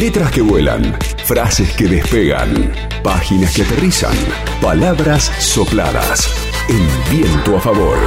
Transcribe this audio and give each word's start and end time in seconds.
Letras 0.00 0.30
que 0.30 0.40
vuelan, 0.40 0.96
frases 1.26 1.74
que 1.74 1.86
despegan, 1.86 2.72
páginas 3.04 3.54
que 3.54 3.60
aterrizan, 3.60 4.16
palabras 4.58 5.30
sopladas. 5.38 6.26
El 6.70 6.88
viento 7.14 7.58
a 7.58 7.60
favor. 7.60 7.98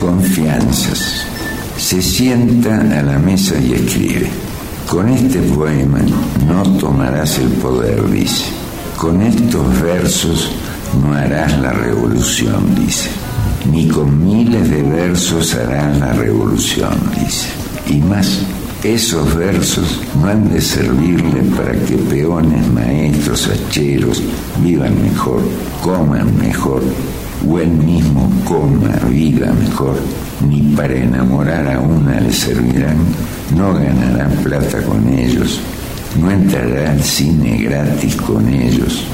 Confianzas. 0.00 1.26
Se 1.76 2.02
sienta 2.02 2.80
a 2.80 3.02
la 3.04 3.18
mesa 3.20 3.56
y 3.56 3.74
escribe. 3.74 4.51
Con 4.92 5.08
este 5.08 5.40
poema 5.40 6.00
no 6.46 6.62
tomarás 6.78 7.38
el 7.38 7.48
poder, 7.48 8.10
dice. 8.10 8.44
Con 8.98 9.22
estos 9.22 9.80
versos 9.80 10.50
no 11.00 11.14
harás 11.14 11.58
la 11.60 11.72
revolución, 11.72 12.74
dice. 12.74 13.08
Ni 13.70 13.88
con 13.88 14.22
miles 14.22 14.68
de 14.68 14.82
versos 14.82 15.54
harás 15.54 15.98
la 15.98 16.12
revolución, 16.12 16.92
dice. 17.18 17.48
Y 17.88 18.02
más, 18.02 18.40
esos 18.84 19.34
versos 19.34 19.98
no 20.20 20.28
han 20.28 20.52
de 20.52 20.60
servirle 20.60 21.40
para 21.56 21.72
que 21.72 21.96
peones, 21.96 22.70
maestros, 22.70 23.48
hacheros 23.48 24.22
vivan 24.62 25.02
mejor, 25.02 25.40
coman 25.82 26.36
mejor, 26.36 26.82
o 27.48 27.58
él 27.58 27.70
mismo 27.70 28.30
coma, 28.44 28.94
viva 29.08 29.52
mejor, 29.52 29.96
ni 30.48 30.60
para 30.74 30.94
enamorar 30.94 31.66
a 31.68 31.80
una 31.80 32.20
le 32.20 32.32
servirán, 32.32 32.96
no 33.56 33.74
ganarán 33.74 34.32
plata 34.42 34.82
con 34.82 35.08
ellos, 35.08 35.60
no 36.20 36.30
entrará 36.30 36.92
al 36.92 37.02
cine 37.02 37.58
gratis 37.58 38.16
con 38.16 38.48
ellos, 38.48 39.04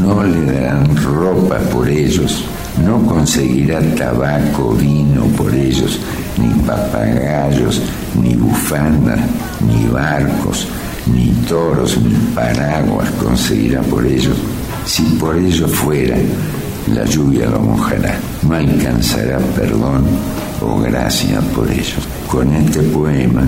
no 0.00 0.24
le 0.24 0.52
darán 0.52 0.96
ropa 0.96 1.58
por 1.72 1.88
ellos, 1.88 2.44
no 2.84 3.04
conseguirá 3.06 3.80
tabaco, 3.94 4.74
vino 4.74 5.24
por 5.36 5.54
ellos, 5.54 5.98
ni 6.38 6.48
papagayos, 6.64 7.82
ni 8.20 8.34
bufandas, 8.34 9.20
ni 9.66 9.86
barcos, 9.86 10.66
ni 11.06 11.30
toros, 11.48 11.98
ni 11.98 12.14
paraguas 12.34 13.10
conseguirá 13.22 13.80
por 13.82 14.06
ellos. 14.06 14.36
Si 14.84 15.02
por 15.20 15.36
ello 15.36 15.68
fuera, 15.68 16.16
la 16.86 17.04
lluvia 17.04 17.46
lo 17.46 17.60
mojará, 17.60 18.18
no 18.42 18.54
alcanzará 18.54 19.38
perdón 19.54 20.04
o 20.60 20.78
gracia 20.80 21.40
por 21.54 21.70
ellos. 21.70 22.08
Con 22.28 22.52
este 22.54 22.80
poema 22.82 23.42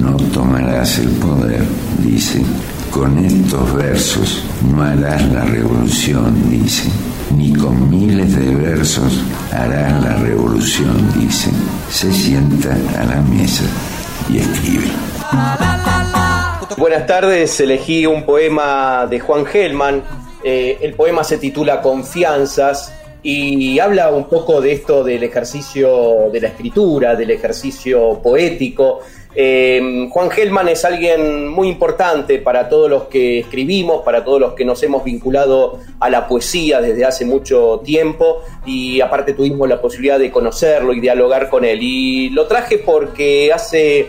no 0.00 0.16
tomarás 0.16 0.98
el 0.98 1.08
poder, 1.10 1.62
dice. 1.98 2.42
Con 2.90 3.18
estos 3.24 3.74
versos 3.74 4.44
no 4.70 4.82
harás 4.82 5.28
la 5.32 5.44
revolución, 5.44 6.48
dice. 6.48 6.88
Ni 7.36 7.52
con 7.52 7.90
miles 7.90 8.36
de 8.36 8.54
versos 8.54 9.20
harás 9.50 10.02
la 10.02 10.14
revolución, 10.16 11.12
dice. 11.18 11.50
Se 11.90 12.12
sienta 12.12 12.76
a 12.98 13.04
la 13.04 13.20
mesa 13.22 13.64
y 14.30 14.38
escribe. 14.38 14.86
Buenas 16.76 17.06
tardes, 17.06 17.58
elegí 17.60 18.06
un 18.06 18.24
poema 18.24 19.06
de 19.08 19.20
Juan 19.20 19.44
Gelman. 19.46 20.02
Eh, 20.44 20.78
el 20.82 20.92
poema 20.92 21.24
se 21.24 21.38
titula 21.38 21.80
Confianzas 21.80 22.92
y 23.26 23.78
habla 23.78 24.10
un 24.10 24.24
poco 24.24 24.60
de 24.60 24.72
esto 24.72 25.02
del 25.02 25.22
ejercicio 25.22 26.28
de 26.30 26.42
la 26.42 26.48
escritura, 26.48 27.16
del 27.16 27.30
ejercicio 27.30 28.20
poético. 28.22 29.00
Eh, 29.34 30.06
Juan 30.10 30.30
Gelman 30.30 30.68
es 30.68 30.84
alguien 30.84 31.48
muy 31.48 31.68
importante 31.68 32.38
para 32.38 32.68
todos 32.68 32.90
los 32.90 33.04
que 33.04 33.38
escribimos, 33.38 34.02
para 34.02 34.22
todos 34.22 34.38
los 34.38 34.52
que 34.52 34.66
nos 34.66 34.82
hemos 34.82 35.02
vinculado 35.02 35.78
a 35.98 36.10
la 36.10 36.28
poesía 36.28 36.82
desde 36.82 37.06
hace 37.06 37.24
mucho 37.24 37.80
tiempo 37.82 38.42
y 38.66 39.00
aparte 39.00 39.32
tuvimos 39.32 39.66
la 39.66 39.80
posibilidad 39.80 40.18
de 40.18 40.30
conocerlo 40.30 40.92
y 40.92 41.00
dialogar 41.00 41.48
con 41.48 41.64
él. 41.64 41.78
Y 41.80 42.28
lo 42.28 42.46
traje 42.46 42.76
porque 42.76 43.50
hace 43.54 44.08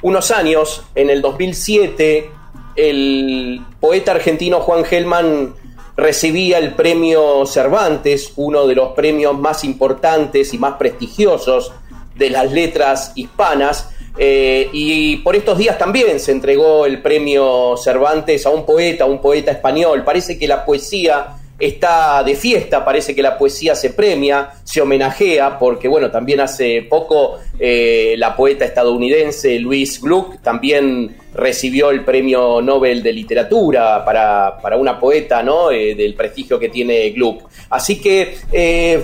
unos 0.00 0.30
años, 0.30 0.86
en 0.94 1.10
el 1.10 1.20
2007, 1.20 2.30
el 2.74 3.60
poeta 3.80 4.12
argentino 4.12 4.60
Juan 4.60 4.84
Gelman 4.84 5.54
recibía 5.96 6.58
el 6.58 6.74
premio 6.74 7.46
Cervantes, 7.46 8.32
uno 8.36 8.66
de 8.66 8.74
los 8.74 8.92
premios 8.92 9.38
más 9.38 9.64
importantes 9.64 10.52
y 10.52 10.58
más 10.58 10.74
prestigiosos 10.74 11.72
de 12.14 12.30
las 12.30 12.52
letras 12.52 13.12
hispanas. 13.14 13.90
Eh, 14.18 14.70
y 14.72 15.16
por 15.18 15.36
estos 15.36 15.58
días 15.58 15.76
también 15.78 16.20
se 16.20 16.32
entregó 16.32 16.86
el 16.86 17.02
premio 17.02 17.76
Cervantes 17.76 18.46
a 18.46 18.50
un 18.50 18.64
poeta, 18.64 19.04
un 19.04 19.20
poeta 19.20 19.50
español. 19.50 20.04
Parece 20.04 20.38
que 20.38 20.46
la 20.46 20.64
poesía 20.64 21.36
está 21.58 22.22
de 22.22 22.34
fiesta, 22.34 22.84
parece 22.84 23.14
que 23.14 23.22
la 23.22 23.38
poesía 23.38 23.74
se 23.74 23.90
premia, 23.90 24.50
se 24.62 24.80
homenajea, 24.80 25.58
porque 25.58 25.88
bueno, 25.88 26.10
también 26.10 26.40
hace 26.40 26.82
poco 26.82 27.38
eh, 27.58 28.14
la 28.18 28.36
poeta 28.36 28.64
estadounidense 28.66 29.58
Louise 29.58 30.00
Gluck 30.02 30.42
también 30.42 31.16
recibió 31.32 31.90
el 31.90 32.04
premio 32.04 32.60
Nobel 32.60 33.02
de 33.02 33.12
Literatura 33.12 34.04
para, 34.04 34.76
una 34.76 35.00
poeta, 35.00 35.42
¿no? 35.42 35.70
Eh, 35.70 35.94
del 35.94 36.14
prestigio 36.14 36.58
que 36.58 36.68
tiene 36.68 37.10
Gluck. 37.10 37.48
Así 37.70 38.00
que 38.00 38.36
eh, 38.52 39.02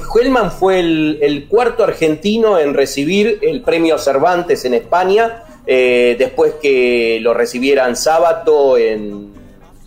fue 0.59 0.81
el, 0.81 1.47
cuarto 1.49 1.85
argentino 1.85 2.59
en 2.59 2.75
recibir 2.75 3.39
el 3.43 3.63
premio 3.63 3.99
Cervantes 3.99 4.65
en 4.65 4.75
España, 4.75 5.45
después 5.65 6.55
que 6.61 7.19
lo 7.21 7.33
recibieran 7.35 7.95
Sábato 7.97 8.77
en 8.77 9.33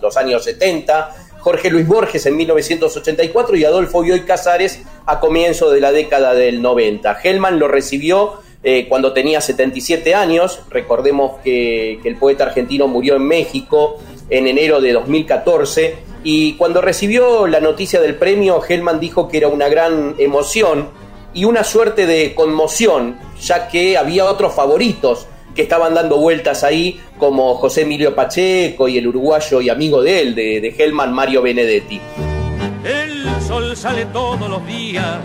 los 0.01 0.15
años 0.17 0.43
70 0.43 1.24
Jorge 1.45 1.69
Luis 1.69 1.87
Borges 1.87 2.25
en 2.25 2.37
1984 2.37 3.55
y 3.55 3.65
Adolfo 3.65 4.01
Bioy 4.01 4.21
Casares 4.21 4.81
a 5.05 5.19
comienzo 5.19 5.69
de 5.69 5.79
la 5.79 5.91
década 5.91 6.33
del 6.33 6.59
90. 6.59 7.19
Hellman 7.23 7.59
lo 7.59 7.67
recibió 7.67 8.39
eh, 8.63 8.87
cuando 8.89 9.13
tenía 9.13 9.39
77 9.41 10.15
años, 10.15 10.61
recordemos 10.71 11.33
que, 11.43 11.99
el 12.03 12.15
poeta 12.15 12.45
argentino 12.45 12.87
murió 12.87 13.15
en 13.17 13.27
México 13.27 13.99
en 14.31 14.47
enero 14.47 14.81
de 14.81 14.93
2014 14.93 15.95
y 16.23 16.53
cuando 16.53 16.81
recibió 16.81 17.45
la 17.45 17.59
noticia 17.59 18.01
del 18.01 18.15
premio, 18.15 18.59
Hellman 18.67 18.99
dijo 18.99 19.27
que 19.27 19.37
era 19.37 19.47
una 19.47 19.69
gran 19.69 20.15
emoción 20.17 20.89
y 21.35 21.45
una 21.45 21.63
suerte 21.63 22.07
de 22.07 22.33
conmoción, 22.33 23.19
ya 23.39 23.67
que 23.67 23.97
había 23.97 24.25
otros 24.25 24.55
favoritos 24.55 25.27
que 25.55 25.61
estaban 25.61 25.93
dando 25.93 26.17
vueltas 26.17 26.63
ahí, 26.63 26.99
como 27.17 27.55
José 27.55 27.83
Emilio 27.83 28.13
Pacheco 28.13 28.89
y 28.89 28.97
el 28.97 29.07
uruguayo 29.07 29.61
y 29.61 29.69
amigo 29.69 30.03
de 30.03 30.21
él, 30.21 30.35
de, 30.35 30.59
de 30.59 30.75
Helman, 30.77 31.13
Mario 31.13 31.41
Benedetti. 31.41 31.99
El 32.83 33.25
sol 33.41 33.75
sale 33.75 34.05
todos 34.07 34.49
los 34.49 34.67
días, 34.67 35.17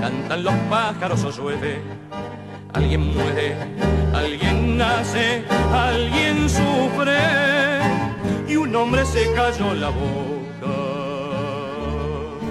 cantan 0.00 0.42
los 0.42 0.54
pájaros 0.68 1.22
o 1.24 1.30
llueve. 1.30 1.78
Alguien 2.72 3.14
muere, 3.14 3.54
alguien 4.12 4.76
nace, 4.76 5.42
alguien 5.72 6.48
sufre 6.50 7.16
y 8.48 8.56
un 8.56 8.74
hombre 8.74 9.04
se 9.06 9.32
cayó 9.32 9.72
la 9.74 9.90
boca. 9.90 10.18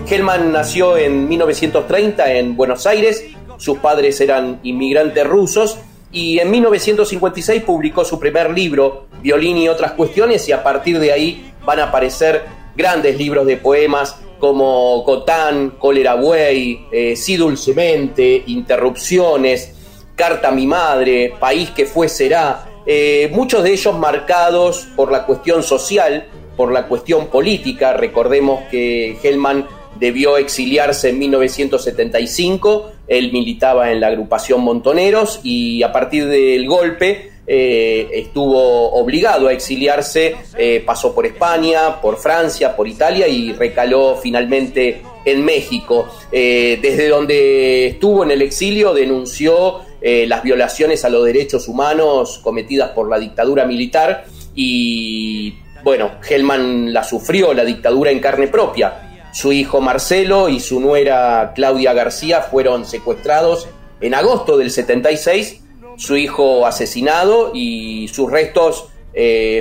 Helman 0.09 0.53
nació 0.53 0.95
en 0.95 1.27
1930 1.27 2.31
en 2.31 2.55
Buenos 2.55 2.87
Aires, 2.87 3.25
sus 3.57 3.77
padres 3.79 4.21
eran 4.21 4.59
inmigrantes 4.63 5.27
rusos 5.27 5.77
y 6.11 6.39
en 6.39 6.49
1956 6.49 7.63
publicó 7.63 8.05
su 8.05 8.19
primer 8.19 8.51
libro, 8.51 9.07
Violín 9.21 9.57
y 9.57 9.69
otras 9.69 9.91
cuestiones, 9.91 10.47
y 10.47 10.51
a 10.51 10.63
partir 10.63 10.99
de 10.99 11.11
ahí 11.11 11.51
van 11.65 11.79
a 11.79 11.85
aparecer 11.85 12.45
grandes 12.75 13.17
libros 13.17 13.45
de 13.45 13.57
poemas 13.57 14.15
como 14.39 15.03
Cotán, 15.03 15.71
Cólera 15.79 16.15
Buey, 16.15 16.85
eh, 16.91 17.15
Sí 17.15 17.37
Dulcemente, 17.37 18.43
Interrupciones, 18.47 19.73
Carta 20.15 20.49
a 20.49 20.51
mi 20.51 20.65
madre, 20.65 21.33
País 21.39 21.71
que 21.71 21.85
fue 21.85 22.07
será, 22.07 22.67
eh, 22.85 23.29
muchos 23.33 23.63
de 23.63 23.71
ellos 23.73 23.97
marcados 23.97 24.87
por 24.95 25.11
la 25.11 25.25
cuestión 25.25 25.61
social, 25.61 26.27
por 26.55 26.71
la 26.71 26.87
cuestión 26.87 27.27
política. 27.27 27.93
Recordemos 27.93 28.61
que 28.71 29.17
Hellman 29.21 29.67
debió 29.99 30.37
exiliarse 30.37 31.09
en 31.09 31.19
1975, 31.19 32.91
él 33.07 33.31
militaba 33.31 33.91
en 33.91 34.01
la 34.01 34.07
agrupación 34.07 34.61
Montoneros 34.61 35.39
y 35.43 35.83
a 35.83 35.91
partir 35.91 36.27
del 36.27 36.67
golpe 36.67 37.31
eh, 37.49 38.09
estuvo 38.11 38.91
obligado 38.91 39.47
a 39.47 39.53
exiliarse, 39.53 40.35
eh, 40.57 40.83
pasó 40.85 41.15
por 41.15 41.25
España, 41.25 42.01
por 42.01 42.17
Francia, 42.17 42.75
por 42.75 42.89
Italia 42.89 43.25
y 43.29 43.53
recaló 43.53 44.17
finalmente 44.21 45.01
en 45.23 45.45
México. 45.45 46.09
Eh, 46.29 46.77
desde 46.81 47.07
donde 47.07 47.87
estuvo 47.87 48.23
en 48.23 48.31
el 48.31 48.41
exilio 48.41 48.93
denunció 48.93 49.87
las 49.99 50.41
violaciones 50.41 51.03
a 51.03 51.09
los 51.09 51.25
derechos 51.25 51.67
humanos 51.67 52.39
cometidas 52.41 52.91
por 52.91 53.09
la 53.09 53.19
dictadura 53.19 53.65
militar 53.65 54.25
y 54.55 55.53
bueno, 55.83 56.11
Hellman 56.25 56.93
la 56.93 57.03
sufrió, 57.03 57.53
la 57.53 57.65
dictadura 57.65 58.11
en 58.11 58.19
carne 58.19 58.47
propia 58.47 59.06
su 59.31 59.51
hijo 59.51 59.81
Marcelo 59.81 60.49
y 60.49 60.59
su 60.59 60.79
nuera 60.79 61.53
Claudia 61.55 61.93
García 61.93 62.41
fueron 62.41 62.85
secuestrados 62.85 63.67
en 64.01 64.13
agosto 64.13 64.57
del 64.57 64.71
76, 64.71 65.61
su 65.97 66.17
hijo 66.17 66.65
asesinado 66.65 67.51
y 67.53 68.07
sus 68.09 68.31
restos 68.31 68.89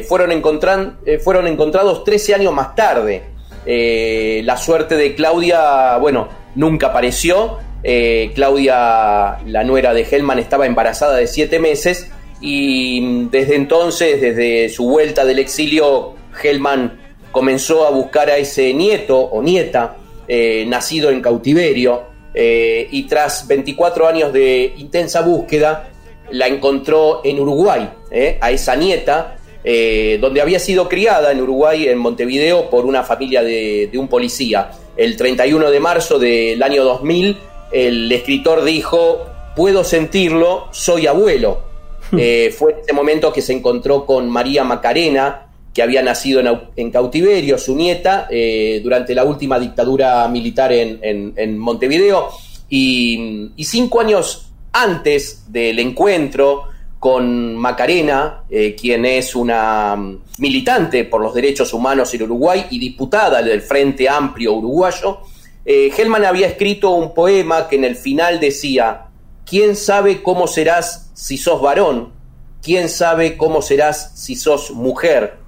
fueron, 0.06 0.42
fueron 1.24 1.46
encontrados 1.46 2.04
13 2.04 2.34
años 2.34 2.52
más 2.52 2.74
tarde. 2.74 3.22
la 3.66 4.56
suerte 4.56 4.96
de 4.96 5.14
Claudia, 5.14 5.96
bueno, 5.98 6.28
nunca 6.54 6.88
apareció. 6.88 7.58
Claudia, 8.34 9.38
la 9.46 9.64
nuera 9.64 9.94
de 9.94 10.02
Hellman, 10.02 10.38
estaba 10.38 10.66
embarazada 10.66 11.16
de 11.16 11.26
7 11.26 11.58
meses 11.58 12.10
y 12.40 13.28
desde 13.30 13.54
entonces, 13.56 14.20
desde 14.20 14.68
su 14.68 14.88
vuelta 14.88 15.24
del 15.24 15.38
exilio, 15.38 16.14
Hellman 16.42 17.05
comenzó 17.36 17.86
a 17.86 17.90
buscar 17.90 18.30
a 18.30 18.38
ese 18.38 18.72
nieto 18.72 19.18
o 19.18 19.42
nieta 19.42 19.98
eh, 20.26 20.64
nacido 20.68 21.10
en 21.10 21.20
cautiverio 21.20 22.04
eh, 22.32 22.88
y 22.90 23.02
tras 23.02 23.46
24 23.46 24.08
años 24.08 24.32
de 24.32 24.72
intensa 24.78 25.20
búsqueda 25.20 25.90
la 26.30 26.46
encontró 26.46 27.20
en 27.24 27.38
Uruguay, 27.38 27.90
eh, 28.10 28.38
a 28.40 28.52
esa 28.52 28.74
nieta, 28.74 29.36
donde 29.62 30.40
había 30.40 30.58
sido 30.58 30.88
criada 30.88 31.30
en 31.30 31.42
Uruguay, 31.42 31.88
en 31.88 31.98
Montevideo, 31.98 32.70
por 32.70 32.86
una 32.86 33.02
familia 33.02 33.42
de, 33.42 33.90
de 33.92 33.98
un 33.98 34.08
policía. 34.08 34.70
El 34.96 35.18
31 35.18 35.70
de 35.70 35.80
marzo 35.80 36.18
del 36.18 36.62
año 36.62 36.84
2000, 36.84 37.36
el 37.70 38.10
escritor 38.12 38.64
dijo, 38.64 39.26
puedo 39.54 39.84
sentirlo, 39.84 40.68
soy 40.70 41.06
abuelo. 41.06 41.60
fue 42.10 42.72
en 42.72 42.78
ese 42.78 42.92
momento 42.94 43.30
que 43.30 43.42
se 43.42 43.52
encontró 43.52 44.06
con 44.06 44.30
María 44.30 44.64
Macarena, 44.64 45.45
que 45.76 45.82
había 45.82 46.02
nacido 46.02 46.40
en, 46.74 46.90
cautiverio, 46.90 47.58
su 47.58 47.76
nieta, 47.76 48.28
eh, 48.30 48.80
durante 48.82 49.14
la 49.14 49.24
última 49.24 49.58
dictadura 49.58 50.26
militar 50.26 50.72
en, 50.72 51.58
Montevideo. 51.58 52.30
Y, 52.70 53.50
cinco 53.58 54.00
años 54.00 54.50
antes 54.72 55.44
del 55.52 55.78
encuentro 55.78 56.62
con 56.98 57.54
Macarena, 57.56 58.44
eh, 58.48 58.74
quien 58.74 59.04
es 59.04 59.34
una 59.36 59.94
mm, 59.96 60.22
militante 60.38 61.04
por 61.04 61.20
los 61.20 61.34
derechos 61.34 61.74
humanos 61.74 62.14
en 62.14 62.22
Uruguay 62.22 62.64
y 62.70 62.78
diputada 62.78 63.42
del 63.42 63.60
Frente 63.60 64.08
Amplio 64.08 64.54
Uruguayo, 64.54 65.18
eh, 65.66 65.92
Hellman 65.94 66.24
había 66.24 66.46
escrito 66.46 66.92
un 66.92 67.12
poema 67.12 67.68
que 67.68 67.76
en 67.76 67.84
el 67.84 67.96
final 67.96 68.40
decía, 68.40 69.08
¿quién 69.44 69.76
sabe 69.76 70.22
cómo 70.22 70.46
serás 70.46 71.10
si 71.12 71.36
sos 71.36 71.60
varón? 71.60 72.14
¿Quién 72.62 72.88
sabe 72.88 73.36
cómo 73.36 73.60
serás 73.60 74.12
si 74.14 74.36
sos 74.36 74.70
mujer? 74.70 75.44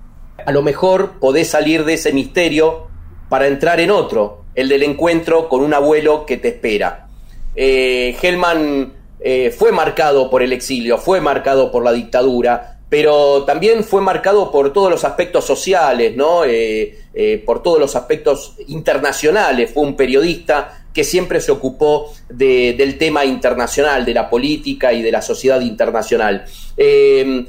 A 0.49 0.51
lo 0.51 0.63
mejor 0.63 1.19
podés 1.21 1.49
salir 1.51 1.85
de 1.85 1.93
ese 1.93 2.11
misterio 2.11 2.87
para 3.29 3.49
entrar 3.49 3.81
en 3.81 3.91
otro, 3.91 4.45
el 4.55 4.71
del 4.71 4.83
encuentro 4.83 5.47
con 5.47 5.61
un 5.61 5.75
abuelo 5.75 6.25
que 6.25 6.39
te 6.39 6.49
espera. 6.49 7.07
Eh, 7.55 8.17
Hellman 8.23 8.95
eh, 9.21 9.51
fue 9.51 9.73
marcado 9.73 10.31
por 10.31 10.43
el 10.43 10.55
exilio, 10.55 10.97
fue 10.97 11.21
marcado 11.21 11.71
por 11.71 11.85
la 11.85 11.93
dictadura, 11.93 12.79
pero 12.89 13.45
también 13.45 13.85
fue 13.85 14.01
marcado 14.01 14.51
por 14.51 14.73
todos 14.73 14.91
los 14.91 15.05
aspectos 15.05 15.45
sociales, 15.45 16.17
¿no? 16.17 16.47
Eh, 16.47 16.97
por 17.45 17.63
todos 17.63 17.79
los 17.79 17.95
aspectos 17.95 18.55
internacionales. 18.69 19.71
Fue 19.75 19.83
un 19.83 19.97
periodista 19.97 20.87
que 20.95 21.05
siempre 21.05 21.43
se 21.43 21.53
ocupó 21.53 22.11
del 22.31 22.97
tema 22.97 23.27
internacional, 23.27 24.07
de 24.07 24.15
la 24.15 24.31
política 24.31 24.95
y 24.95 25.03
de 25.03 25.13
la 25.13 25.21
sociedad 25.21 25.61
internacional. 25.61 26.47
Eh, 26.77 27.45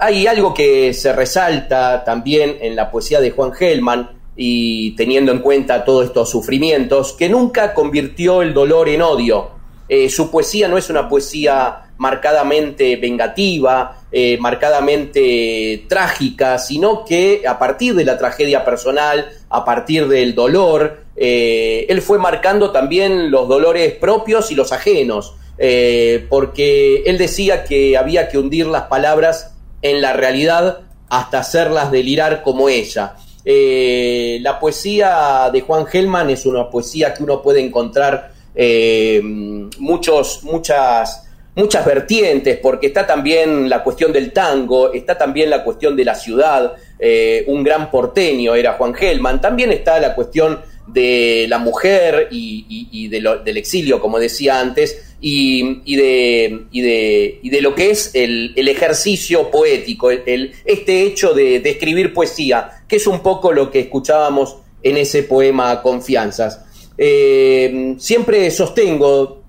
hay 0.00 0.26
algo 0.26 0.54
que 0.54 0.94
se 0.94 1.12
resalta 1.12 2.02
también 2.04 2.56
en 2.60 2.74
la 2.76 2.90
poesía 2.90 3.20
de 3.20 3.30
Juan 3.30 3.52
Gelman, 3.52 4.20
y 4.42 4.92
teniendo 4.92 5.32
en 5.32 5.40
cuenta 5.40 5.84
todos 5.84 6.06
estos 6.06 6.30
sufrimientos, 6.30 7.12
que 7.12 7.28
nunca 7.28 7.74
convirtió 7.74 8.40
el 8.40 8.54
dolor 8.54 8.88
en 8.88 9.02
odio. 9.02 9.50
Eh, 9.86 10.08
su 10.08 10.30
poesía 10.30 10.66
no 10.66 10.78
es 10.78 10.88
una 10.88 11.10
poesía 11.10 11.90
marcadamente 11.98 12.96
vengativa, 12.96 13.98
eh, 14.10 14.38
marcadamente 14.40 15.84
trágica, 15.88 16.58
sino 16.58 17.04
que 17.04 17.42
a 17.46 17.58
partir 17.58 17.94
de 17.94 18.06
la 18.06 18.16
tragedia 18.16 18.64
personal, 18.64 19.28
a 19.50 19.62
partir 19.62 20.08
del 20.08 20.34
dolor, 20.34 21.04
él 21.16 22.00
fue 22.00 22.16
marcando 22.18 22.70
también 22.70 23.30
los 23.30 23.46
dolores 23.46 23.92
propios 23.92 24.50
y 24.50 24.54
los 24.54 24.72
ajenos. 24.72 25.34
Eh, 25.62 26.24
porque 26.30 27.02
él 27.04 27.18
decía 27.18 27.64
que 27.64 27.98
había 27.98 28.30
que 28.30 28.38
hundir 28.38 28.66
las 28.66 28.84
palabras 28.84 29.54
en 29.82 30.00
la 30.00 30.14
realidad 30.14 30.78
hasta 31.10 31.40
hacerlas 31.40 31.92
delirar 31.92 32.42
como 32.42 32.70
ella. 32.70 33.16
Eh, 33.44 34.38
la 34.40 34.58
poesía 34.58 35.50
de 35.52 35.60
Juan 35.60 35.84
Gelman 35.84 36.30
es 36.30 36.46
una 36.46 36.70
poesía 36.70 37.12
que 37.12 37.22
uno 37.22 37.42
puede 37.42 37.60
encontrar 37.60 38.32
eh, 38.54 39.20
muchos, 39.22 40.44
muchas, 40.44 41.28
muchas 41.54 41.84
vertientes, 41.84 42.56
porque 42.56 42.86
está 42.86 43.06
también 43.06 43.68
la 43.68 43.84
cuestión 43.84 44.14
del 44.14 44.32
tango, 44.32 44.94
está 44.94 45.18
también 45.18 45.50
la 45.50 45.62
cuestión 45.62 45.94
de 45.94 46.06
la 46.06 46.14
ciudad, 46.14 46.72
un 47.46 47.64
gran 47.64 47.90
porteño 47.90 48.54
era 48.54 48.74
Juan 48.74 48.94
Gelman, 48.94 49.40
también 49.40 49.72
está 49.72 49.98
la 50.00 50.14
cuestión 50.14 50.60
de 50.86 51.46
la 51.48 51.58
mujer 51.58 52.28
y, 52.30 53.08
del 53.08 53.56
exilio, 53.56 54.00
como 54.00 54.18
decía 54.18 54.60
antes, 54.60 55.14
y, 55.20 55.96
de, 55.96 56.66
de, 56.72 57.40
de, 57.42 57.62
lo 57.62 57.74
que 57.74 57.90
es 57.90 58.10
el, 58.14 58.54
ejercicio 58.56 59.50
poético, 59.50 60.10
el, 60.10 60.52
este 60.64 61.02
hecho 61.02 61.34
de, 61.34 61.56
escribir 61.56 62.12
poesía, 62.12 62.82
que 62.88 62.96
es 62.96 63.06
un 63.06 63.20
poco 63.20 63.52
lo 63.52 63.70
que 63.70 63.80
escuchábamos 63.80 64.56
en 64.82 64.96
ese 64.96 65.22
poema 65.22 65.82
Confianzas. 65.82 66.64
Eh, 66.96 67.94
siempre 67.98 68.50
sostengo, 68.50 69.39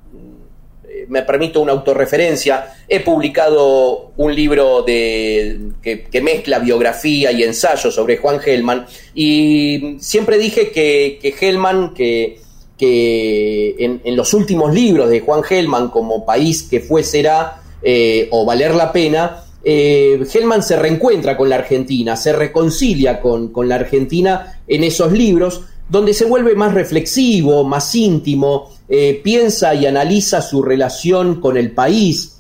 me 1.12 1.22
permito 1.24 1.60
una 1.60 1.74
autorreferencia, 1.74 2.74
he 2.88 3.02
publicado 3.02 4.12
un 4.18 4.34
libro 4.34 4.84
que, 4.86 6.22
mezcla 6.24 6.58
biografía 6.60 7.32
y 7.32 7.44
ensayo 7.44 7.92
sobre 7.92 8.18
Juan 8.18 8.40
Gelman 8.40 8.86
y 9.14 9.98
siempre 10.00 10.38
dije 10.38 10.72
que, 10.72 11.20
que 11.22 11.34
Gelman, 11.34 11.94
que 11.94 12.40
en, 12.84 14.16
los 14.16 14.34
últimos 14.34 14.74
libros 14.74 15.10
de 15.10 15.20
Juan 15.20 15.44
Gelman, 15.44 15.90
como 15.90 16.26
País 16.26 16.64
que 16.64 16.80
fue, 16.80 17.04
será, 17.04 17.62
eh, 17.84 18.28
o 18.32 18.46
Valer 18.46 18.74
la 18.74 18.92
Pena, 18.92 19.44
eh, 19.64 20.24
Gelman 20.30 20.64
se 20.64 20.76
reencuentra 20.78 21.38
con 21.38 21.50
la 21.50 21.58
Argentina, 21.58 22.16
se 22.16 22.34
reconcilia 22.34 23.20
con, 23.20 23.52
la 23.68 23.76
Argentina 23.76 24.60
en 24.68 24.84
esos 24.84 25.12
libros, 25.12 25.62
donde 25.92 26.14
se 26.14 26.26
vuelve 26.26 26.56
más 26.56 26.74
reflexivo, 26.74 27.64
más 27.64 27.94
íntimo, 27.94 28.72
eh, 28.90 29.22
piensa 29.24 29.76
y 29.76 29.86
analiza 29.86 30.42
su 30.42 30.64
relación 30.64 31.40
con 31.40 31.58
el 31.58 31.72
país. 31.72 32.38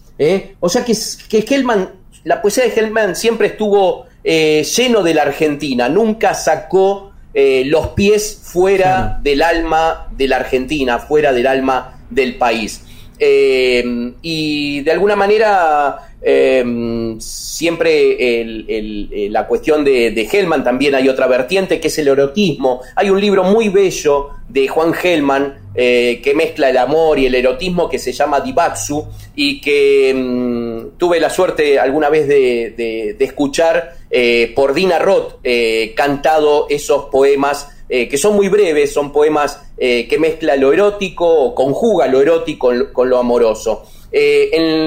O 0.59 0.69
sea 0.69 0.85
que, 0.85 0.95
que 1.29 1.41
Gelman, 1.41 1.89
la 2.23 2.41
poesía 2.41 2.63
de 2.63 2.71
Gelman 2.71 3.15
siempre 3.15 3.47
estuvo 3.47 4.05
lleno 4.23 5.01
de 5.01 5.13
la 5.15 5.23
Argentina, 5.23 5.89
nunca 5.89 6.35
sacó 6.35 7.11
eh, 7.33 7.63
los 7.65 7.87
pies 7.89 8.41
fuera 8.43 9.19
del 9.23 9.41
alma 9.41 10.09
de 10.11 10.27
la 10.27 10.35
Argentina, 10.37 10.99
fuera 10.99 11.31
del 11.31 11.47
alma 11.47 12.01
del 12.09 12.35
país. 12.35 12.81
Eh, 13.23 14.13
y 14.23 14.81
de 14.81 14.91
alguna 14.91 15.15
manera 15.15 16.09
eh, 16.19 17.15
siempre 17.19 18.43
la 19.29 19.45
cuestión 19.45 19.83
de, 19.83 20.09
de, 20.09 20.23
Hellman 20.23 20.63
también 20.63 20.95
hay 20.95 21.07
otra 21.07 21.27
vertiente 21.27 21.79
que 21.79 21.89
es 21.89 21.97
el 21.99 22.07
erotismo. 22.07 22.81
Hay 22.95 23.11
un 23.11 23.21
libro 23.21 23.43
muy 23.43 23.69
bello 23.69 24.29
de 24.49 24.67
Juan 24.67 24.93
Hellman 24.93 25.59
que 25.75 26.33
mezcla 26.35 26.69
el 26.69 26.77
amor 26.77 27.19
y 27.19 27.27
el 27.27 27.35
erotismo 27.35 27.87
que 27.87 27.99
se 27.99 28.11
llama 28.11 28.41
Dibatsu 28.41 29.05
y 29.35 29.61
que 29.61 30.13
mm, 30.13 30.97
tuve 30.97 31.19
la 31.19 31.29
suerte 31.29 31.79
alguna 31.79 32.09
vez 32.09 32.27
de 32.27 33.15
escuchar 33.19 34.01
eh, 34.13 34.51
por 34.53 34.73
Dina 34.73 34.99
Roth 34.99 35.35
eh, 35.41 35.93
cantado 35.95 36.67
esos 36.69 37.05
poemas 37.05 37.69
eh, 37.93 38.07
que 38.07 38.17
son 38.17 38.35
muy 38.35 38.47
breves, 38.47 38.93
son 38.93 39.11
poemas 39.11 39.59
que 39.77 40.17
mezcla 40.19 40.55
lo 40.57 40.71
erótico 40.71 41.55
conjuga 41.55 42.05
lo 42.05 42.21
erótico 42.21 42.71
con, 42.93 43.09
lo 43.09 43.17
amoroso. 43.17 43.83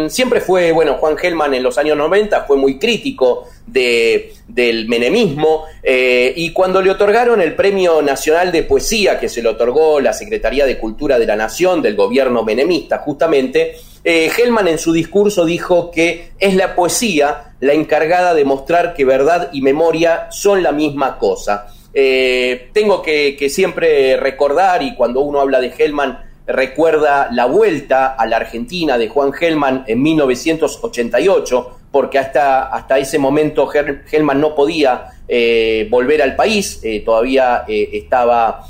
siempre 0.09 0.41
fue, 0.41 0.71
bueno, 0.71 0.95
Juan 0.95 1.17
Gelman 1.17 1.53
en 1.53 1.65
los 1.65 1.77
años 1.79 1.97
90 1.97 2.45
fue 2.45 2.57
muy 2.57 2.79
crítico 2.79 3.49
del 3.67 4.87
menemismo 4.87 5.65
y 5.83 6.53
cuando 6.53 6.81
le 6.81 6.93
otorgaron 6.93 7.41
el 7.41 7.57
Premio 7.57 8.03
Nacional 8.03 8.53
de 8.53 8.63
Poesía, 8.63 9.19
que 9.19 9.29
se 9.29 9.43
le 9.43 9.49
otorgó 9.49 9.99
la 9.99 10.13
Secretaría 10.13 10.65
de 10.65 10.79
Cultura 10.79 11.19
de 11.19 11.27
la 11.27 11.35
Nación 11.35 11.83
del 11.83 11.97
gobierno 11.97 12.45
menemista 12.45 12.99
justamente, 12.99 13.75
eh, 14.07 14.31
Hellman 14.37 14.69
en 14.69 14.79
su 14.79 14.93
discurso 14.93 15.47
dijo 15.47 15.91
que 15.91 16.33
es 16.39 16.55
la 16.55 16.75
poesía 16.75 17.55
la 17.61 17.73
encargada 17.73 18.35
de 18.35 18.45
mostrar 18.45 18.93
que 18.93 19.07
verdad 19.07 19.49
y 19.55 19.63
memoria 19.63 20.29
son 20.31 20.63
la 20.63 20.73
misma 20.73 21.19
cosa. 21.19 21.74
Eh, 21.95 22.71
tengo 22.73 23.03
que, 23.03 23.37
siempre 23.49 24.17
recordar, 24.17 24.83
y 24.83 24.95
cuando 24.95 25.21
uno 25.21 25.41
habla 25.41 25.61
de 25.61 25.73
Hellman, 25.77 26.19
recuerda 26.47 27.29
la 27.31 27.47
vuelta 27.47 28.15
a 28.15 28.27
la 28.27 28.37
Argentina 28.37 28.99
de 28.99 29.09
Juan 29.09 29.33
Hellman 29.39 29.85
en 29.87 30.03
1988, 30.03 31.79
porque 31.91 32.19
hasta, 32.19 32.65
hasta 32.65 32.99
ese 32.99 33.19
momento 33.19 33.71
Hellman 33.73 34.41
no 34.41 34.55
podía 34.55 35.13
eh, 35.29 35.87
volver 35.89 36.21
al 36.21 36.35
país, 36.35 36.83
todavía 37.05 37.65
estaba 37.69 38.67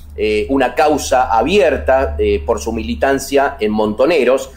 una 0.50 0.74
causa 0.74 1.36
abierta 1.36 2.16
por 2.46 2.60
su 2.60 2.72
militancia 2.72 3.56
en 3.58 3.72
Montoneros. 3.72 4.50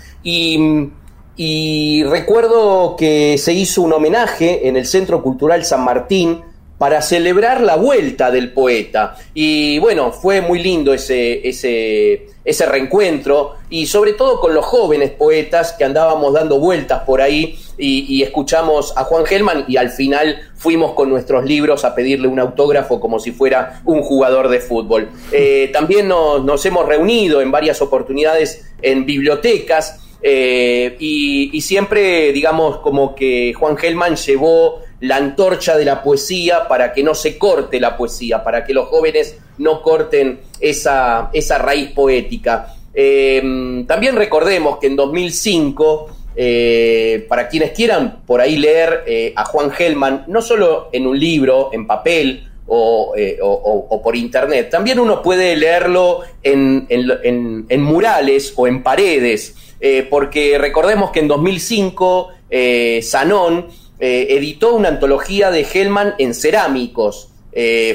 Y 1.40 2.04
recuerdo 2.04 2.96
que 2.98 3.38
se 3.38 3.54
hizo 3.54 3.84
un 3.84 3.94
homenaje 3.94 4.68
en 4.68 4.76
el 4.76 4.88
Centro 4.88 5.22
Cultural 5.22 5.64
San 5.64 5.84
Martín 5.84 6.42
para 6.78 7.02
celebrar 7.02 7.62
la 7.62 7.76
vuelta 7.76 8.32
del 8.32 8.52
poeta. 8.52 9.16
Y 9.34 9.80
bueno, 9.80 10.12
fue 10.12 10.42
muy 10.42 10.62
lindo 10.62 10.94
ese, 10.94 11.48
ese, 11.48 12.28
ese 12.46 12.66
reencuentro 12.66 13.56
y 13.70 13.88
sobre 13.88 14.14
todo 14.14 14.40
con 14.40 14.54
los 14.54 14.66
jóvenes 14.66 15.12
poetas 15.12 15.74
que 15.74 15.84
andábamos 15.84 16.34
dando 16.34 16.60
vueltas 16.60 17.02
por 17.04 17.22
ahí 17.22 17.60
y, 17.78 18.24
escuchamos 18.24 18.94
a 18.98 19.04
Juan 19.04 19.26
Gelman 19.26 19.66
y 19.68 19.78
al 19.78 19.90
final 19.90 20.40
fuimos 20.56 20.94
con 20.94 21.10
nuestros 21.10 21.46
libros 21.46 21.86
a 21.86 21.94
pedirle 21.94 22.28
un 22.28 22.40
autógrafo 22.40 23.00
como 23.00 23.20
si 23.20 23.32
fuera 23.32 23.82
un 23.86 24.02
jugador 24.02 24.50
de 24.50 24.60
fútbol. 24.60 25.10
Eh, 25.32 25.70
también 25.74 26.08
nos, 26.08 26.44
nos 26.44 26.66
hemos 26.66 26.88
reunido 26.88 27.42
en 27.42 27.52
varias 27.52 27.82
oportunidades 27.82 28.72
en 28.82 29.06
bibliotecas. 29.06 30.00
Eh, 30.22 30.96
y, 31.00 31.62
siempre, 31.62 32.32
digamos, 32.34 32.78
como 32.80 33.14
que 33.14 33.54
Juan 33.54 33.78
Gelman 33.78 34.16
llevó 34.16 34.82
la 35.00 35.18
antorcha 35.18 35.78
de 35.78 35.86
la 35.86 36.04
poesía 36.04 36.68
para 36.68 36.94
que 36.94 37.04
no 37.04 37.14
se 37.14 37.38
corte 37.38 37.80
la 37.80 37.98
poesía, 37.98 38.44
para 38.44 38.66
que 38.66 38.74
los 38.74 38.88
jóvenes 38.88 39.38
no 39.58 39.82
corten 39.82 40.40
esa, 40.60 41.30
esa 41.34 41.58
raíz 41.58 41.92
poética. 41.92 42.76
Eh, 42.94 43.84
también 43.88 44.16
recordemos 44.16 44.78
que 44.78 44.88
en 44.88 44.96
2005, 44.96 46.08
eh, 46.36 47.26
para 47.30 47.48
quienes 47.48 47.72
quieran 47.72 48.22
por 48.26 48.42
ahí 48.42 48.58
leer 48.58 49.34
a 49.36 49.46
Juan 49.46 49.72
Gelman, 49.72 50.26
no 50.28 50.42
solo 50.42 50.90
en 50.92 51.06
un 51.06 51.20
libro, 51.20 51.70
en 51.74 51.86
papel, 51.86 52.48
o, 52.68 54.02
por 54.04 54.16
internet. 54.16 54.70
También 54.70 55.00
uno 55.00 55.22
puede 55.22 55.56
leerlo 55.56 56.22
en, 56.44 56.86
en, 56.90 57.82
murales 57.82 58.54
o 58.56 58.68
en 58.68 58.84
paredes. 58.84 59.56
Eh, 59.80 60.08
porque 60.10 60.58
recordemos 60.58 61.12
que 61.12 61.20
en 61.20 61.28
2005 61.28 62.30
eh, 62.50 63.00
Sanón 63.04 63.68
eh, 64.00 64.28
editó 64.30 64.76
una 64.76 64.90
antología 64.90 65.52
de 65.52 65.66
Hellman 65.66 66.16
en 66.18 66.34
cerámicos. 66.34 67.30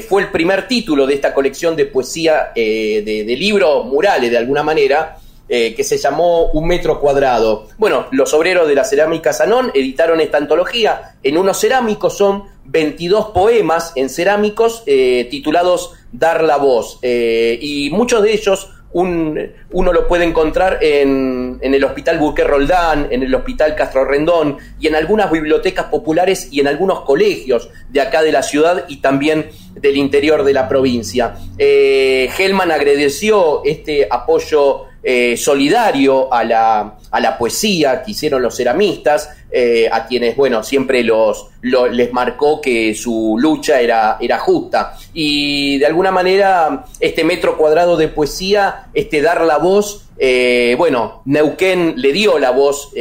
fue 0.09 0.23
el 0.23 0.29
primer 0.29 0.67
título 0.67 1.07
de 1.07 1.13
esta 1.13 1.33
colección 1.33 1.75
de 1.77 1.85
poesía 1.85 2.51
de, 2.53 3.35
libros 3.37 3.85
murales, 3.85 4.29
de 4.29 4.37
alguna 4.37 4.61
manera, 4.61 5.17
que 5.47 5.83
se 5.85 5.97
llamó 5.97 6.47
Un 6.51 6.67
metro 6.67 6.99
cuadrado. 6.99 7.67
Bueno, 7.77 8.07
los 8.11 8.33
obreros 8.33 8.67
de 8.67 8.75
la 8.75 8.83
cerámica 8.83 9.31
Sanón 9.31 9.71
editaron 9.73 10.19
esta 10.19 10.37
antología. 10.37 11.15
En 11.23 11.37
unos 11.37 11.61
cerámicos 11.61 12.17
son 12.17 12.43
22 12.65 13.27
poemas 13.27 13.93
en 13.95 14.09
cerámicos 14.09 14.83
titulados 14.83 15.93
Dar 16.11 16.43
la 16.43 16.57
voz. 16.57 16.99
y 17.01 17.89
muchos 17.89 18.21
de 18.21 18.33
ellos 18.33 18.69
uno 18.93 19.93
lo 19.93 20.07
puede 20.07 20.23
encontrar 20.23 20.77
en, 20.81 21.59
el 21.61 21.83
Hospital 21.83 22.19
Burqué 22.19 22.43
Roldán, 22.43 23.07
en 23.09 23.23
el 23.23 23.33
Hospital 23.33 23.75
Castro 23.75 24.05
Rendón 24.05 24.57
y 24.79 24.87
en 24.87 24.95
algunas 24.95 25.31
bibliotecas 25.31 25.85
populares 25.85 26.49
y 26.51 26.59
en 26.59 26.67
algunos 26.67 27.01
colegios 27.01 27.69
de 27.89 28.01
acá 28.01 28.21
de 28.21 28.31
la 28.31 28.43
ciudad 28.43 28.85
y 28.87 28.97
también 28.97 29.49
del 29.73 29.97
interior 29.97 30.43
de 30.43 30.53
la 30.53 30.67
provincia. 30.67 31.35
Eh, 31.57 32.29
Gelman 32.33 32.71
agradeció 32.71 33.63
este 33.65 34.07
apoyo 34.09 34.85
eh, 35.03 35.35
solidario 35.35 36.33
a 36.33 36.43
la, 36.45 36.95
a 37.11 37.19
la, 37.19 37.37
poesía 37.37 38.01
que 38.03 38.11
hicieron 38.11 38.41
los 38.41 38.55
ceramistas, 38.55 39.29
eh, 39.51 39.89
a 39.91 40.07
quienes, 40.07 40.35
bueno, 40.37 40.63
siempre 40.63 41.03
los, 41.03 41.47
les 41.61 42.13
marcó 42.13 42.61
que 42.61 42.95
su 42.95 43.35
lucha 43.37 43.81
era, 43.81 44.17
era 44.21 44.39
justa. 44.39 44.97
Y 45.13 45.77
de 45.77 45.85
alguna 45.85 46.11
manera, 46.11 46.85
este 47.01 47.25
metro 47.25 47.57
cuadrado 47.57 47.97
de 47.97 48.07
poesía, 48.07 48.85
este 48.93 49.21
dar 49.21 49.41
la 49.41 49.57
voz, 49.57 50.05
eh, 50.17 50.75
bueno, 50.77 51.21
Neuquén 51.25 51.95
le 51.97 52.13
dio 52.13 52.39
la 52.39 52.51
voz 52.51 52.91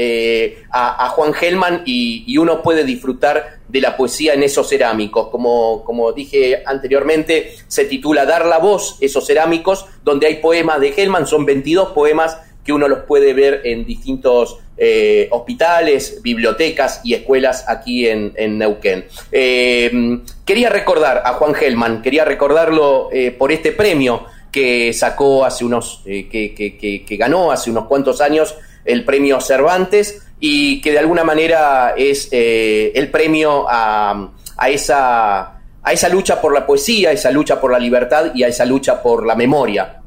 a, 0.71 1.09
Juan 1.11 1.33
Gelman 1.33 1.83
y, 1.85 2.37
uno 2.39 2.63
puede 2.63 2.85
disfrutar 2.85 3.59
de 3.69 3.81
la 3.81 3.97
poesía 3.97 4.35
en 4.35 4.43
esos 4.43 4.69
cerámicos. 4.69 5.29
Como, 5.29 5.85
como 5.85 6.13
dije 6.13 6.63
anteriormente, 6.67 7.55
se 7.69 7.85
titula 7.85 8.25
Dar 8.25 8.47
la 8.47 8.59
voz, 8.59 8.97
esos 9.01 9.27
cerámicos, 9.27 9.87
donde 10.05 10.27
hay 10.27 10.37
poemas 10.37 10.81
de 10.81 10.95
Hellman, 10.97 11.27
son 11.27 11.45
22 11.47 11.93
poemas 11.93 12.39
que 12.65 12.73
uno 12.73 12.89
los 12.89 13.01
puede 13.01 13.35
ver 13.35 13.63
en 13.65 13.85
distintos 13.85 14.59
eh, 14.77 15.29
hospitales, 15.31 16.21
bibliotecas 16.23 17.01
y 17.05 17.15
escuelas 17.15 17.65
aquí 17.69 18.09
en, 18.09 18.59
Neuquén. 18.59 19.05
Eh, 19.31 20.21
quería 20.45 20.71
recordar 20.71 21.23
a 21.25 21.35
Juan 21.35 21.55
Gelman, 21.55 22.03
quería 22.03 22.25
recordarlo 22.25 23.09
eh, 23.13 23.31
por 23.33 23.53
este 23.53 23.73
premio 23.73 24.25
que 24.53 24.93
sacó 24.93 25.45
hace 25.45 25.65
unos, 25.65 26.03
que, 26.05 26.29
que, 26.31 27.05
que 27.05 27.17
ganó 27.17 27.51
hace 27.51 27.71
unos 27.71 27.87
cuantos 27.87 28.21
años 28.21 28.55
el 28.85 29.05
premio 29.05 29.41
Cervantes 29.41 30.23
y 30.41 30.81
que 30.81 30.91
de 30.91 30.99
alguna 30.99 31.25
manera 31.25 31.95
es 31.97 32.29
eh, 32.33 32.91
el 32.95 33.11
premio 33.11 33.65
a, 33.69 34.29
a, 34.57 34.69
esa, 34.69 35.41
a 35.83 35.93
esa 35.93 36.09
lucha 36.09 36.41
por 36.41 36.53
la 36.53 36.67
poesía, 36.67 37.11
a 37.11 37.13
esa 37.13 37.31
lucha 37.31 37.61
por 37.61 37.71
la 37.71 37.79
libertad 37.79 38.33
y 38.35 38.43
a 38.43 38.49
esa 38.49 38.65
lucha 38.65 39.01
por 39.01 39.25
la 39.25 39.37
memoria. 39.37 40.01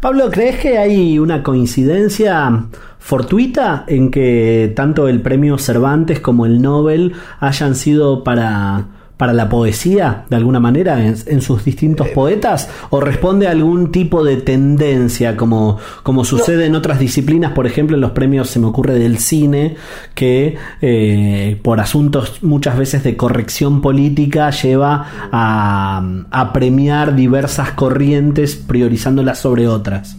Pablo, 0.00 0.30
¿crees 0.30 0.58
que 0.58 0.78
hay 0.78 1.18
una 1.18 1.42
coincidencia 1.42 2.68
fortuita 2.98 3.84
en 3.86 4.10
que 4.10 4.72
tanto 4.74 5.08
el 5.08 5.20
premio 5.20 5.58
Cervantes 5.58 6.20
como 6.20 6.46
el 6.46 6.62
Nobel 6.62 7.12
hayan 7.38 7.74
sido 7.74 8.24
para 8.24 8.86
para 9.16 9.32
la 9.32 9.48
poesía, 9.48 10.26
de 10.28 10.36
alguna 10.36 10.60
manera, 10.60 11.04
en, 11.06 11.40
sus 11.40 11.64
distintos 11.64 12.08
eh, 12.08 12.12
poetas? 12.14 12.68
¿O 12.90 13.00
responde 13.00 13.46
a 13.46 13.52
algún 13.52 13.90
tipo 13.90 14.22
de 14.22 14.36
tendencia, 14.36 15.36
como, 15.36 15.78
como 16.02 16.24
sucede 16.24 16.66
en 16.66 16.74
otras 16.74 16.98
disciplinas, 16.98 17.52
por 17.52 17.66
ejemplo, 17.66 17.96
en 17.96 18.02
los 18.02 18.10
premios, 18.10 18.50
se 18.50 18.58
me 18.58 18.66
ocurre, 18.66 18.94
del 18.94 19.18
cine, 19.18 19.76
que 20.14 20.56
eh, 20.82 21.58
por 21.62 21.80
asuntos 21.80 22.42
muchas 22.42 22.76
veces 22.76 23.04
de 23.04 23.16
corrección 23.16 23.80
política 23.80 24.50
lleva 24.50 25.06
a, 25.32 26.02
a 26.30 26.52
premiar 26.52 27.14
diversas 27.14 27.72
corrientes 27.72 28.54
priorizándolas 28.54 29.38
sobre 29.38 29.66
otras? 29.66 30.16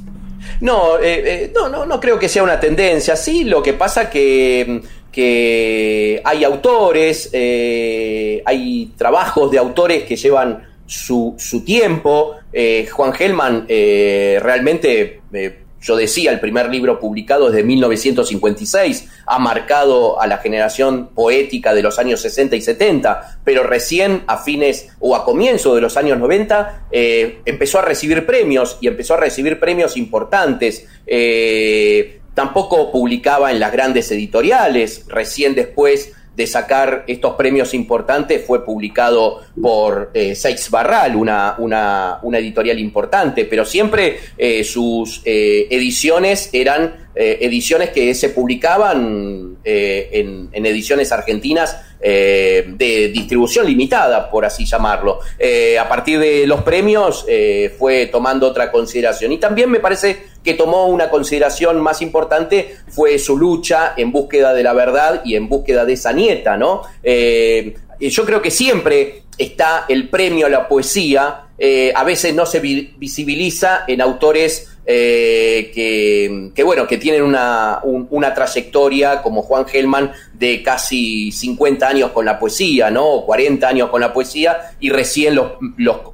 No, 0.61 0.99
eh, 1.01 1.51
no, 1.53 1.69
no, 1.69 1.85
no 1.85 1.99
creo 1.99 2.17
que 2.17 2.29
sea 2.29 2.43
una 2.43 2.59
tendencia. 2.59 3.15
Sí, 3.15 3.43
lo 3.43 3.61
que 3.61 3.73
pasa 3.73 4.09
que 4.09 4.81
que 5.11 6.21
hay 6.23 6.43
autores, 6.43 7.29
eh, 7.33 8.41
hay 8.45 8.93
trabajos 8.97 9.49
de 9.51 9.57
autores 9.57 10.03
que 10.03 10.15
llevan 10.15 10.63
su, 10.85 11.35
tiempo. 11.65 12.35
Eh, 12.53 12.87
Juan 12.91 13.13
Gelman 13.13 13.65
eh, 13.67 14.39
realmente, 14.41 15.21
yo 15.81 15.95
decía, 15.95 16.31
el 16.31 16.39
primer 16.39 16.69
libro 16.69 16.99
publicado 16.99 17.49
desde 17.49 17.63
1956 17.63 19.09
ha 19.25 19.39
marcado 19.39 20.21
a 20.21 20.27
la 20.27 20.37
generación 20.37 21.09
poética 21.13 21.73
de 21.73 21.83
los 21.83 21.99
años 21.99 22.21
60 22.21 22.55
y 22.55 22.61
70, 22.61 23.39
pero 23.43 23.63
recién 23.63 24.23
a 24.27 24.37
fines 24.37 24.89
o 24.99 25.15
a 25.15 25.25
comienzos 25.25 25.75
de 25.75 25.81
los 25.81 25.97
años 25.97 26.19
90 26.19 26.87
empezó 26.91 27.79
a 27.79 27.81
recibir 27.81 28.25
premios 28.25 28.77
y 28.81 28.87
empezó 28.87 29.15
a 29.15 29.17
recibir 29.17 29.59
premios 29.59 29.97
importantes 29.97 30.87
tampoco 32.37 32.91
publicaba 32.91 33.51
en 33.51 33.59
las 33.59 33.71
grandes 33.71 34.11
editoriales, 34.11 35.05
recién 35.07 35.55
después 35.55 36.13
de 36.35 36.45
sacar 36.45 37.03
estos 37.07 37.33
premios 37.33 37.73
importantes 37.73 38.45
fue 38.45 38.63
publicado 38.63 39.41
por 39.59 40.11
eh, 40.13 40.35
Seix 40.35 40.69
Barral, 40.69 41.15
una, 41.15 41.55
una, 41.57 42.37
editorial 42.37 42.77
importante, 42.77 43.45
pero 43.45 43.65
siempre 43.65 44.19
eh, 44.37 44.63
sus 44.63 45.23
eh, 45.25 45.65
ediciones 45.71 46.51
eran 46.53 47.07
eh, 47.15 47.39
ediciones 47.41 47.89
que 47.89 48.13
se 48.13 48.29
publicaban 48.29 49.57
en, 49.63 50.49
en, 50.53 50.65
ediciones 50.67 51.11
argentinas 51.11 51.75
de 51.99 53.11
distribución 53.11 53.65
limitada, 53.65 54.29
por 54.29 54.45
así 54.45 54.65
llamarlo. 54.65 55.19
a 55.81 55.89
partir 55.89 56.19
de 56.19 56.45
los 56.45 56.61
premios 56.61 57.25
fue 57.79 58.05
tomando 58.05 58.47
otra 58.47 58.71
consideración. 58.71 59.31
Y 59.31 59.39
también 59.39 59.71
me 59.71 59.79
parece 59.79 60.36
que 60.47 60.53
tomó 60.53 60.85
una 60.85 61.09
consideración 61.09 61.81
más 61.81 62.01
importante 62.01 62.77
fue 62.87 63.19
su 63.19 63.35
lucha 63.35 63.95
en 63.97 64.13
búsqueda 64.13 64.53
de 64.53 64.63
la 64.63 64.71
verdad 64.71 65.21
y 65.25 65.35
en 65.35 65.49
búsqueda 65.49 65.83
de 65.83 65.91
esa 65.91 66.13
nieta, 66.13 66.55
¿no? 66.55 66.83
Eh, 67.03 67.75
yo 67.99 68.23
creo 68.23 68.41
que 68.41 68.49
siempre 68.49 69.23
está 69.37 69.83
el 69.89 70.07
premio 70.07 70.45
a 70.45 70.49
la 70.49 70.69
poesía, 70.69 71.47
eh, 71.59 71.91
a 71.93 72.05
veces 72.05 72.33
no 72.33 72.45
se 72.45 72.61
visibiliza 72.61 73.83
en 73.89 73.99
autores 73.99 74.69
eh, 74.85 75.69
que, 76.55 76.63
bueno, 76.63 76.87
que 76.87 76.97
tienen 76.97 77.23
una, 77.23 77.81
una, 77.83 78.33
trayectoria 78.33 79.21
como 79.21 79.41
Juan 79.41 79.65
Gelman 79.65 80.13
de 80.33 80.63
casi 80.63 81.29
50 81.33 81.85
años 81.85 82.11
con 82.11 82.23
la 82.23 82.39
poesía, 82.39 82.89
¿no? 82.89 83.23
40 83.25 83.67
años 83.67 83.89
con 83.89 83.99
la 83.99 84.13
poesía 84.13 84.71
y 84.79 84.91
recién 84.91 85.35
los, 85.35 85.51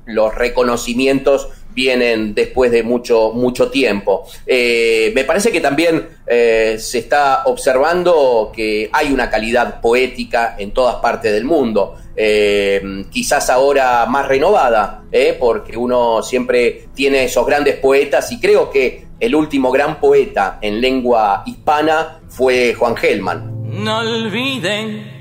los 0.06 0.34
reconocimientos 0.34 1.50
vienen 1.74 2.34
después 2.34 2.72
de 2.72 2.84
mucho, 2.84 3.32
mucho 3.32 3.70
tiempo. 3.70 4.26
Eh, 4.46 5.12
me 5.16 5.24
parece 5.24 5.52
que 5.52 5.62
también 5.62 6.08
eh, 6.28 6.78
se 6.80 7.00
está 7.00 7.44
observando 7.46 8.52
que 8.56 8.90
hay 8.92 9.12
una 9.12 9.30
calidad 9.30 9.82
poética 9.82 10.56
en 10.58 10.72
todas 10.72 10.96
partes 10.96 11.32
del 11.32 11.46
mundo. 11.46 11.98
Eh, 12.16 13.06
quizás 13.12 13.50
ahora 13.50 14.06
más 14.06 14.28
renovada, 14.28 15.04
porque 15.40 15.78
uno 15.78 16.22
siempre 16.22 16.88
tiene 16.94 17.26
esos 17.26 17.46
grandes 17.46 17.78
poetas 17.78 18.32
y 18.32 18.40
creo 18.40 18.70
que 18.70 19.06
el 19.20 19.36
último 19.36 19.72
gran 19.72 20.00
poeta 20.00 20.58
en 20.62 20.82
lengua 20.82 21.44
hispana 21.46 22.20
fue 22.28 22.74
Juan 22.74 22.96
Gelman. 22.96 23.54
No 23.64 24.00
olviden 24.00 25.14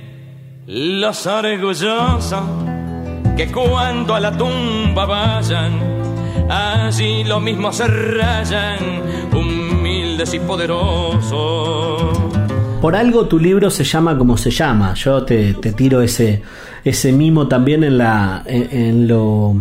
los 0.67 1.27
orgullosos 1.27 2.43
que 3.37 3.51
cuando 3.51 4.15
a 4.15 4.21
la 4.21 4.37
tumba 4.37 5.07
vayan, 5.07 6.02
allí 6.49 7.25
lo 7.25 7.41
mismo 7.41 7.73
se 7.73 7.87
rayan, 7.87 8.79
humildes 9.33 10.35
y 10.35 10.41
poderosos. 10.41 12.19
Por 12.83 12.97
algo 12.97 13.27
tu 13.27 13.39
libro 13.39 13.71
se 13.71 13.85
llama 13.85 14.19
como 14.19 14.37
se 14.37 14.51
llama. 14.51 14.95
Yo 14.95 15.23
te, 15.25 15.55
tiro 15.55 16.03
ese, 16.03 16.43
ese 16.85 17.13
mimo 17.13 17.47
también 17.47 17.85
en, 17.85 17.97
la, 17.97 18.43
en, 18.45 19.07
lo, 19.07 19.55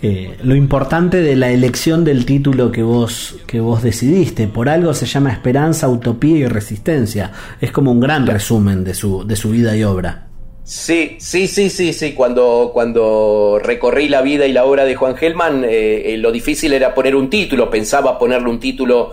eh, 0.00 0.38
lo 0.44 0.54
importante 0.54 1.22
de 1.22 1.34
la 1.34 1.50
elección 1.50 2.04
del 2.04 2.24
título 2.24 2.70
que 2.70 2.84
vos, 2.84 3.36
que 3.48 3.58
vos 3.58 3.82
decidiste. 3.82 4.46
Por 4.46 4.68
algo 4.68 4.94
se 4.94 5.06
llama 5.06 5.32
Esperanza, 5.32 5.88
Utopía 5.88 6.38
y 6.38 6.46
Resistencia. 6.46 7.32
Es 7.60 7.72
como 7.72 7.90
un 7.90 7.98
gran 7.98 8.28
resumen 8.28 8.84
de 8.84 8.94
su, 8.94 9.26
de 9.26 9.34
su 9.34 9.50
vida 9.50 9.76
y 9.76 9.82
obra. 9.82 10.29
Sí, 10.70 11.16
sí, 11.18 11.48
sí, 11.48 11.68
sí, 11.68 11.92
sí. 11.92 12.12
Cuando, 12.12 12.70
cuando 12.72 13.58
recorrí 13.60 14.08
la 14.08 14.22
vida 14.22 14.46
y 14.46 14.52
la 14.52 14.64
obra 14.64 14.84
de 14.84 14.94
Juan 14.94 15.16
Gelman, 15.16 15.64
eh, 15.64 16.12
eh, 16.14 16.16
lo 16.16 16.30
difícil 16.30 16.72
era 16.72 16.94
poner 16.94 17.16
un 17.16 17.28
título. 17.28 17.68
Pensaba 17.68 18.18
ponerle 18.18 18.48
un 18.48 18.60
título 18.60 19.12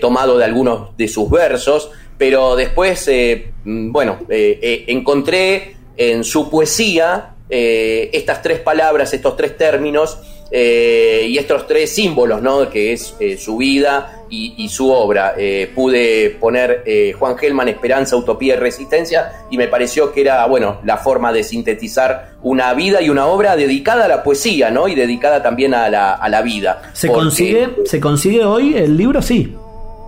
tomado 0.00 0.38
de 0.38 0.44
algunos 0.44 0.96
de 0.96 1.08
sus 1.08 1.30
versos 1.30 1.90
pero 2.22 2.54
después, 2.54 3.08
eh, 3.08 3.50
mm, 3.64 3.90
bueno, 3.90 4.20
eh, 4.28 4.56
eh, 4.62 4.84
encontré 4.86 5.74
en 5.96 6.22
su 6.22 6.48
poesía 6.48 7.30
estas 7.50 8.40
tres 8.42 8.60
palabras, 8.60 9.12
estos 9.12 9.36
tres 9.36 9.58
términos 9.58 10.18
y 10.50 11.36
estos 11.36 11.66
tres 11.66 11.90
símbolos, 11.90 12.40
¿no? 12.40 12.70
Que 12.70 12.94
es 12.94 13.14
su 13.38 13.58
vida 13.58 14.21
y, 14.32 14.68
su 14.68 14.90
obra. 14.90 15.34
pude 15.74 16.36
poner 16.40 16.82
Juan 17.18 17.36
Gelman, 17.36 17.68
Esperanza, 17.68 18.16
Utopía 18.16 18.54
y 18.54 18.56
Resistencia 18.56 19.32
y 19.50 19.58
me 19.58 19.68
pareció 19.68 20.12
que 20.12 20.22
era, 20.22 20.46
bueno, 20.46 20.80
la 20.84 20.96
forma 20.96 21.32
de 21.32 21.44
sintetizar 21.44 22.32
una 22.42 22.72
vida 22.74 23.02
y 23.02 23.10
una 23.10 23.26
obra 23.26 23.56
dedicada 23.56 24.06
a 24.06 24.08
la 24.08 24.22
poesía, 24.22 24.70
¿no? 24.70 24.88
Y 24.88 24.94
dedicada 24.94 25.42
también 25.42 25.74
a 25.74 25.88
la, 25.88 26.14
a 26.14 26.28
la 26.28 26.42
vida. 26.42 26.82
¿Se, 26.92 27.08
consigue, 27.08 27.68
¿Se 27.84 28.00
consigue 28.00 28.44
hoy 28.44 28.74
el 28.76 28.96
libro? 28.96 29.20
Sí. 29.22 29.54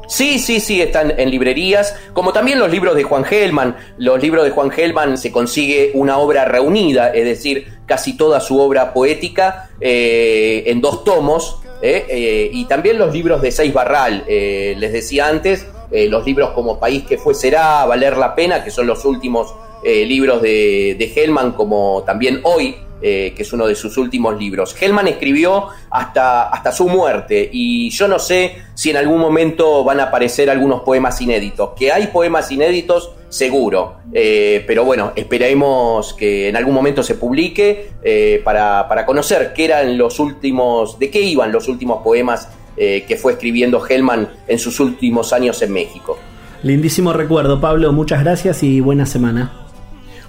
Sí, 0.07 0.39
sí, 0.39 0.61
sí, 0.61 0.83
están 0.83 1.15
en 1.19 1.31
librerías, 1.31 1.97
como 2.13 2.33
también 2.33 2.59
los 2.59 2.71
libros 2.71 2.95
de 2.95 3.05
Juan 3.05 3.25
Gelman. 3.25 3.77
Los 3.97 4.23
libros 4.23 4.45
de 4.45 4.51
Juan 4.51 4.71
Gelman 4.71 5.17
se 5.17 5.33
consigue 5.33 5.93
una 5.95 6.19
obra 6.19 6.45
reunida, 6.45 7.09
es 7.09 7.25
decir, 7.25 7.67
casi 7.87 8.17
toda 8.17 8.41
su 8.41 8.61
obra 8.61 8.93
poética 8.93 9.71
eh, 9.81 10.65
en 10.67 10.81
dos 10.81 11.05
tomos, 11.05 11.61
eh, 11.64 11.64
eh, 11.64 11.64
y 11.87 12.65
también 12.65 12.99
los 12.99 13.13
libros 13.13 13.43
de 13.43 13.53
Seis 13.53 13.73
Barral, 13.73 14.25
les 14.27 14.93
decía 14.93 15.29
antes, 15.29 15.67
los 15.91 16.25
libros 16.25 16.51
como 16.51 16.81
País 16.81 17.05
que 17.05 17.19
fue 17.19 17.35
será, 17.35 17.85
Valer 17.85 18.17
la 18.17 18.35
pena, 18.35 18.65
que 18.65 18.71
son 18.71 18.87
los 18.87 19.05
últimos 19.05 19.55
libros 19.85 20.41
de, 20.41 20.97
de 20.99 21.13
Hellman, 21.15 21.53
como 21.53 22.03
también 22.07 22.41
Hoy, 22.45 22.77
eh, 23.07 23.35
que 23.37 23.43
es 23.43 23.53
uno 23.53 23.67
de 23.67 23.75
sus 23.75 23.99
últimos 23.99 24.39
libros. 24.39 24.75
Hellman 24.81 25.09
escribió 25.09 25.67
hasta, 25.91 26.49
hasta 26.49 26.73
su 26.73 26.89
muerte 26.89 27.51
y 27.53 27.91
yo 27.91 28.09
no 28.09 28.19
sé 28.19 28.57
si 28.73 28.89
en 28.89 28.97
algún 28.97 29.21
momento 29.21 29.85
van 29.85 30.01
a 30.01 30.05
aparecer 30.05 30.49
algunos 30.49 30.81
poemas 30.81 31.21
inéditos. 31.21 31.73
Que 31.77 31.93
hay 31.93 32.07
poemas 32.07 32.51
inéditos, 32.51 33.11
seguro, 33.29 33.97
eh, 34.11 34.65
pero 34.67 34.87
bueno, 34.87 35.13
esperemos 35.17 36.15
que 36.15 36.49
en 36.49 36.57
algún 36.57 36.73
momento 36.73 37.03
se 37.03 37.17
publique 37.17 37.91
eh, 38.03 38.41
para, 38.43 38.89
para, 38.89 39.05
conocer 39.05 39.53
qué 39.55 39.67
eran 39.67 39.99
los 39.99 40.19
últimos, 40.19 40.99
de 40.99 41.11
qué 41.11 41.21
iban 41.21 41.53
los 41.53 41.69
últimos 41.69 42.03
poemas 42.03 42.49
que 42.75 43.19
fue 43.21 43.35
escribiendo 43.35 43.87
Hellman 43.87 44.29
en 44.49 44.59
sus 44.59 44.81
últimos 44.81 45.35
años 45.35 45.61
en 45.61 45.75
México. 45.75 46.17
Lindísimo 46.63 47.13
recuerdo, 47.13 47.61
Pablo, 47.61 47.93
muchas 47.93 48.25
gracias 48.25 48.63
y 48.63 48.81
buena 48.81 49.05
semana. 49.05 49.53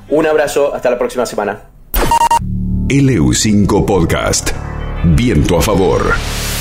Un 0.09 0.25
abrazo, 0.25 0.75
hasta 0.75 0.91
la 0.91 0.97
próxima 0.97 1.25
semana. 1.25 1.69
LU5 2.87 3.83
Podcast. 3.83 4.53
Viento 5.15 5.57
a 5.57 5.61
favor. 5.61 6.54